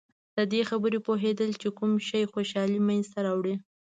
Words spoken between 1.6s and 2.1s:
چې کوم